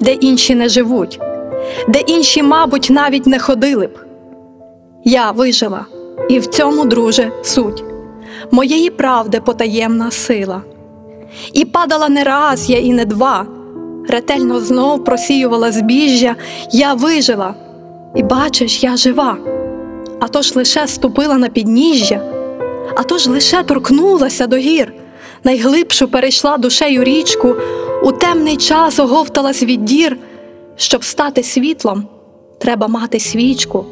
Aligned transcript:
де 0.00 0.12
інші 0.12 0.54
не 0.54 0.68
живуть, 0.68 1.20
де 1.88 2.00
інші, 2.00 2.42
мабуть, 2.42 2.88
навіть 2.90 3.26
не 3.26 3.38
ходили 3.38 3.86
б. 3.86 3.98
Я 5.04 5.30
вижила, 5.30 5.86
і 6.28 6.38
в 6.38 6.46
цьому, 6.46 6.84
друже, 6.84 7.32
суть 7.42 7.84
моєї 8.50 8.90
правди 8.90 9.40
потаємна 9.40 10.10
сила. 10.10 10.62
І 11.52 11.64
падала 11.64 12.08
не 12.08 12.24
раз 12.24 12.70
я 12.70 12.78
і 12.78 12.92
не 12.92 13.04
два, 13.04 13.46
ретельно 14.08 14.60
знов 14.60 15.04
просіювала 15.04 15.72
збіжжя, 15.72 16.36
я 16.72 16.94
вижила, 16.94 17.54
і 18.16 18.22
бачиш, 18.22 18.82
я 18.84 18.96
жива. 18.96 19.36
А 20.20 20.28
то 20.28 20.42
ж 20.42 20.52
лише 20.56 20.86
ступила 20.86 21.38
на 21.38 21.48
підніжжя, 21.48 22.20
а 22.96 23.02
то 23.02 23.18
ж 23.18 23.30
лише 23.30 23.62
торкнулася 23.62 24.46
до 24.46 24.56
гір, 24.56 24.92
найглибшу 25.44 26.08
перейшла 26.08 26.56
душею 26.56 27.04
річку, 27.04 27.54
у 28.02 28.12
темний 28.12 28.56
час 28.56 28.98
оговталась 28.98 29.62
від 29.62 29.84
дір. 29.84 30.18
Щоб 30.76 31.04
стати 31.04 31.42
світлом, 31.42 32.08
треба 32.60 32.88
мати 32.88 33.20
свічку. 33.20 33.86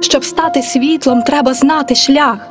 Щоб 0.00 0.24
стати 0.24 0.62
світлом, 0.62 1.22
треба 1.22 1.54
знати 1.54 1.94
шлях. 1.94 2.48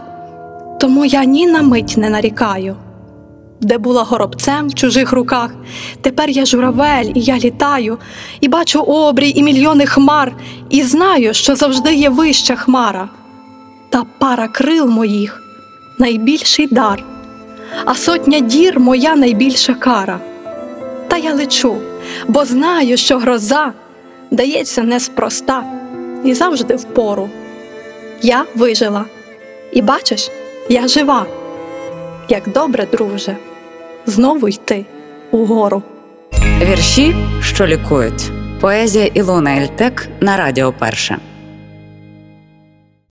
Тому 0.80 1.06
я 1.06 1.24
ні 1.24 1.48
на 1.48 1.62
мить 1.62 1.98
не 1.98 2.10
нарікаю. 2.10 2.76
Де 3.62 3.78
була 3.78 4.04
горобцем 4.04 4.68
в 4.68 4.76
чужих 4.76 5.12
руках, 5.12 5.52
тепер 6.02 6.30
я 6.30 6.46
журавель, 6.46 7.12
і 7.16 7.22
я 7.22 7.38
літаю, 7.38 7.98
і 8.42 8.48
бачу 8.48 8.82
обрій 8.82 9.34
і 9.36 9.44
мільйони 9.44 9.86
хмар, 9.86 10.36
і 10.70 10.84
знаю, 10.84 11.34
що 11.34 11.56
завжди 11.56 11.94
є 11.94 12.10
вища 12.10 12.56
хмара. 12.56 13.10
Та 13.90 14.04
пара 14.20 14.48
крил 14.48 14.88
моїх 14.88 15.44
найбільший 16.00 16.68
дар, 16.68 17.04
а 17.86 17.96
сотня 17.96 18.40
дір 18.40 18.80
моя 18.80 19.16
найбільша 19.16 19.74
кара. 19.74 20.20
Лечу, 21.40 21.78
бо 22.28 22.46
знаю, 22.46 22.98
що 22.98 23.18
гроза 23.18 23.74
дається 24.32 24.84
неспроста 24.84 25.64
і 26.24 26.34
завжди 26.34 26.76
впору. 26.76 27.30
Я 28.22 28.46
вижила, 28.56 29.06
і 29.72 29.82
бачиш, 29.82 30.32
я 30.70 30.88
жива. 30.88 31.26
Як 32.30 32.50
добре, 32.50 32.88
друже, 32.92 33.38
знову 34.06 34.48
йти 34.48 34.86
угору. 35.32 35.84
Вірші, 36.62 37.16
що 37.42 37.68
лікують. 37.68 38.32
Поезія 38.62 39.06
Ілона 39.06 39.58
Ельтек 39.58 40.08
на 40.20 40.38
Радіо 40.38 40.74
Перше. 40.80 41.18